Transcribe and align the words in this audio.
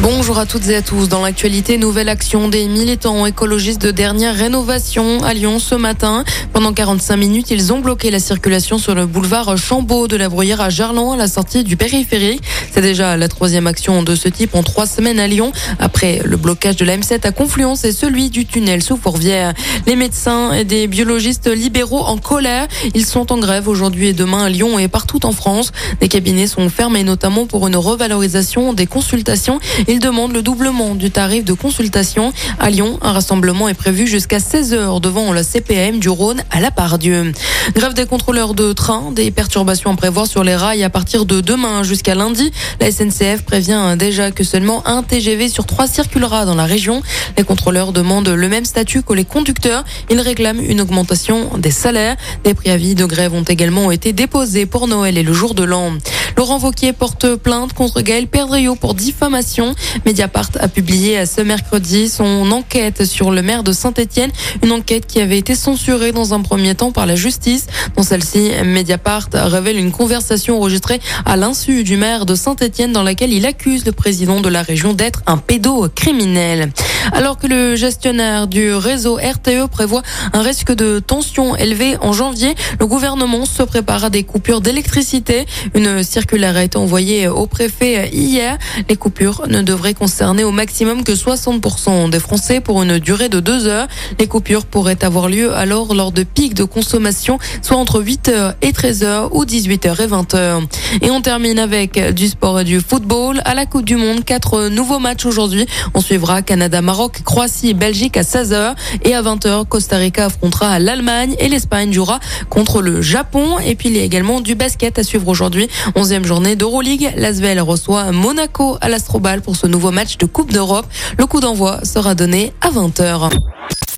Bonjour 0.00 0.38
à 0.38 0.46
toutes 0.46 0.68
et 0.68 0.76
à 0.76 0.82
tous. 0.82 1.08
Dans 1.08 1.22
l'actualité, 1.22 1.76
nouvelle 1.76 2.08
action 2.08 2.46
des 2.46 2.68
militants 2.68 3.26
écologistes 3.26 3.82
de 3.82 3.90
dernière 3.90 4.36
rénovation 4.36 5.24
à 5.24 5.34
Lyon 5.34 5.58
ce 5.58 5.74
matin. 5.74 6.22
Pendant 6.52 6.72
45 6.72 7.16
minutes, 7.16 7.50
ils 7.50 7.72
ont 7.72 7.80
bloqué 7.80 8.12
la 8.12 8.20
circulation 8.20 8.78
sur 8.78 8.94
le 8.94 9.06
boulevard 9.06 9.58
Chambaud 9.58 10.06
de 10.06 10.16
la 10.16 10.28
Bruyère 10.28 10.60
à 10.60 10.70
Gerland 10.70 11.14
à 11.14 11.16
la 11.16 11.26
sortie 11.26 11.64
du 11.64 11.76
périphérique. 11.76 12.42
C'est 12.70 12.80
déjà 12.80 13.16
la 13.16 13.26
troisième 13.26 13.66
action 13.66 14.04
de 14.04 14.14
ce 14.14 14.28
type 14.28 14.54
en 14.54 14.62
trois 14.62 14.86
semaines 14.86 15.18
à 15.18 15.26
Lyon. 15.26 15.50
Après 15.80 16.20
le 16.24 16.36
blocage 16.36 16.76
de 16.76 16.84
la 16.84 16.96
M7 16.96 17.26
à 17.26 17.32
Confluence 17.32 17.84
et 17.84 17.90
celui 17.90 18.30
du 18.30 18.46
tunnel 18.46 18.84
sous 18.84 18.96
Fourvière. 18.96 19.52
Les 19.88 19.96
médecins 19.96 20.52
et 20.52 20.64
des 20.64 20.86
biologistes 20.86 21.48
libéraux 21.48 22.04
en 22.04 22.18
colère. 22.18 22.68
Ils 22.94 23.04
sont 23.04 23.32
en 23.32 23.38
grève 23.38 23.66
aujourd'hui 23.66 24.06
et 24.06 24.12
demain 24.12 24.44
à 24.44 24.48
Lyon 24.48 24.78
et 24.78 24.86
partout 24.86 25.26
en 25.26 25.32
France. 25.32 25.72
Des 26.00 26.06
cabinets 26.06 26.46
sont 26.46 26.68
fermés 26.68 27.02
notamment 27.02 27.46
pour 27.46 27.66
une 27.66 27.76
revalorisation 27.76 28.72
des 28.72 28.86
consultations 28.86 29.58
il 29.88 30.00
demande 30.00 30.32
le 30.32 30.42
doublement 30.42 30.94
du 30.94 31.10
tarif 31.10 31.44
de 31.44 31.54
consultation. 31.54 32.32
À 32.58 32.68
Lyon, 32.68 32.98
un 33.00 33.12
rassemblement 33.12 33.68
est 33.68 33.74
prévu 33.74 34.06
jusqu'à 34.06 34.38
16 34.38 34.74
heures 34.74 35.00
devant 35.00 35.32
la 35.32 35.42
CPM 35.42 35.98
du 35.98 36.10
Rhône 36.10 36.42
à 36.50 36.60
la 36.60 36.70
Pardieu. 36.70 37.32
Grève 37.74 37.94
des 37.94 38.04
contrôleurs 38.04 38.52
de 38.52 38.72
train, 38.74 39.10
des 39.12 39.30
perturbations 39.30 39.90
à 39.90 39.96
prévoir 39.96 40.26
sur 40.26 40.44
les 40.44 40.54
rails 40.54 40.84
à 40.84 40.90
partir 40.90 41.24
de 41.24 41.40
demain 41.40 41.82
jusqu'à 41.82 42.14
lundi. 42.14 42.52
La 42.80 42.92
SNCF 42.92 43.42
prévient 43.46 43.96
déjà 43.98 44.30
que 44.30 44.44
seulement 44.44 44.86
un 44.86 45.02
TGV 45.02 45.48
sur 45.48 45.64
trois 45.64 45.86
circulera 45.86 46.44
dans 46.44 46.54
la 46.54 46.66
région. 46.66 47.02
Les 47.38 47.44
contrôleurs 47.44 47.92
demandent 47.92 48.28
le 48.28 48.48
même 48.48 48.66
statut 48.66 49.02
que 49.02 49.14
les 49.14 49.24
conducteurs. 49.24 49.84
Ils 50.10 50.20
réclament 50.20 50.60
une 50.60 50.82
augmentation 50.82 51.50
des 51.56 51.70
salaires. 51.70 52.16
Des 52.44 52.52
préavis 52.52 52.94
de 52.94 53.06
grève 53.06 53.32
ont 53.32 53.42
également 53.42 53.90
été 53.90 54.12
déposés 54.12 54.66
pour 54.66 54.86
Noël 54.86 55.16
et 55.16 55.22
le 55.22 55.32
jour 55.32 55.54
de 55.54 55.64
l'an. 55.64 55.92
Laurent 56.36 56.58
Vauquier 56.58 56.92
porte 56.92 57.34
plainte 57.36 57.72
contre 57.72 58.00
Gaël 58.00 58.28
Perdriau 58.28 58.76
pour 58.76 58.94
diffamation. 58.94 59.74
Mediapart 60.04 60.50
a 60.60 60.68
publié 60.68 61.24
ce 61.26 61.40
mercredi 61.40 62.08
son 62.08 62.50
enquête 62.50 63.04
sur 63.04 63.30
le 63.30 63.42
maire 63.42 63.62
de 63.62 63.72
Saint-Etienne, 63.72 64.30
une 64.62 64.72
enquête 64.72 65.06
qui 65.06 65.20
avait 65.20 65.38
été 65.38 65.54
censurée 65.54 66.12
dans 66.12 66.34
un 66.34 66.40
premier 66.40 66.74
temps 66.74 66.92
par 66.92 67.06
la 67.06 67.16
justice. 67.16 67.66
Dans 67.96 68.02
celle-ci, 68.02 68.50
Mediapart 68.64 69.28
révèle 69.32 69.78
une 69.78 69.92
conversation 69.92 70.56
enregistrée 70.56 71.00
à 71.24 71.36
l'insu 71.36 71.84
du 71.84 71.96
maire 71.96 72.26
de 72.26 72.34
Saint-Etienne 72.34 72.92
dans 72.92 73.02
laquelle 73.02 73.32
il 73.32 73.46
accuse 73.46 73.84
le 73.84 73.92
président 73.92 74.40
de 74.40 74.48
la 74.48 74.62
région 74.62 74.94
d'être 74.94 75.22
un 75.26 75.36
pédocriminel. 75.36 76.70
Alors 77.12 77.38
que 77.38 77.46
le 77.46 77.76
gestionnaire 77.76 78.46
du 78.46 78.72
réseau 78.74 79.16
RTE 79.16 79.68
prévoit 79.70 80.02
un 80.32 80.42
risque 80.42 80.72
de 80.72 80.98
tension 80.98 81.56
élevé 81.56 81.96
en 82.00 82.12
janvier, 82.12 82.54
le 82.80 82.86
gouvernement 82.86 83.46
se 83.46 83.62
prépare 83.62 84.04
à 84.04 84.10
des 84.10 84.24
coupures 84.24 84.60
d'électricité. 84.60 85.46
Une 85.74 86.02
circulaire 86.02 86.56
a 86.56 86.64
été 86.64 86.76
envoyée 86.76 87.28
au 87.28 87.46
préfet 87.46 88.10
hier. 88.12 88.58
Les 88.88 88.96
coupures 88.96 89.44
ne 89.48 89.62
devraient 89.62 89.94
concerner 89.94 90.44
au 90.44 90.50
maximum 90.50 91.04
que 91.04 91.12
60% 91.12 92.10
des 92.10 92.20
Français 92.20 92.60
pour 92.60 92.82
une 92.82 92.98
durée 92.98 93.28
de 93.28 93.40
deux 93.40 93.66
heures. 93.66 93.88
Les 94.18 94.26
coupures 94.26 94.66
pourraient 94.66 95.04
avoir 95.04 95.28
lieu 95.28 95.54
alors 95.54 95.94
lors 95.94 96.12
de 96.12 96.22
pics 96.22 96.54
de 96.54 96.64
consommation, 96.64 97.38
soit 97.62 97.76
entre 97.76 98.02
8h 98.02 98.54
et 98.62 98.72
13h 98.72 99.28
ou 99.32 99.44
18h 99.44 100.02
et 100.02 100.06
20h. 100.06 100.62
Et 101.02 101.10
on 101.10 101.20
termine 101.20 101.58
avec 101.58 102.14
du 102.14 102.28
sport 102.28 102.60
et 102.60 102.64
du 102.64 102.80
football. 102.80 103.40
À 103.44 103.54
la 103.54 103.66
Coupe 103.66 103.84
du 103.84 103.96
Monde, 103.96 104.24
quatre 104.24 104.68
nouveaux 104.68 104.98
matchs 104.98 105.26
aujourd'hui. 105.26 105.66
On 105.94 106.00
suivra 106.00 106.42
Canada-Maroc, 106.88 107.22
Croatie 107.22 107.70
et 107.70 107.74
Belgique 107.74 108.16
à 108.16 108.22
16h. 108.22 108.74
Et 109.02 109.14
à 109.14 109.22
20h, 109.22 109.66
Costa 109.66 109.98
Rica 109.98 110.26
affrontera 110.26 110.78
l'Allemagne 110.78 111.36
et 111.38 111.48
l'Espagne 111.48 111.92
jouera 111.92 112.18
contre 112.48 112.80
le 112.80 113.02
Japon. 113.02 113.58
Et 113.58 113.74
puis 113.74 113.90
il 113.90 113.96
y 113.96 114.00
a 114.00 114.02
également 114.02 114.40
du 114.40 114.54
basket 114.54 114.98
à 114.98 115.02
suivre 115.02 115.28
aujourd'hui. 115.28 115.68
Onzième 115.94 116.24
journée 116.24 116.56
d'Euroleague. 116.56 117.12
L'Asvel 117.16 117.60
reçoit 117.60 118.10
Monaco 118.12 118.78
à 118.80 118.88
l'Astrobal 118.88 119.42
pour 119.42 119.56
ce 119.56 119.66
nouveau 119.66 119.90
match 119.90 120.16
de 120.16 120.24
Coupe 120.24 120.52
d'Europe. 120.52 120.86
Le 121.18 121.26
coup 121.26 121.40
d'envoi 121.40 121.84
sera 121.84 122.14
donné 122.14 122.52
à 122.62 122.70
20h. 122.70 123.30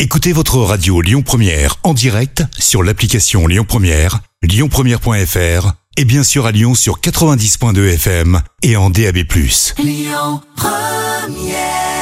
Écoutez 0.00 0.32
votre 0.32 0.58
radio 0.58 1.00
Lyon 1.00 1.22
Première 1.22 1.76
en 1.84 1.94
direct 1.94 2.42
sur 2.58 2.82
l'application 2.82 3.46
Lyon 3.46 3.64
Première, 3.68 4.20
lyonpremière.fr 4.42 5.72
et 5.96 6.04
bien 6.04 6.24
sûr 6.24 6.46
à 6.46 6.52
Lyon 6.52 6.74
sur 6.74 7.00
90.2 7.00 7.94
FM 7.94 8.40
et 8.62 8.76
en 8.76 8.90
DAB+. 8.90 9.18
Lyon 9.78 10.40
Première 10.56 11.99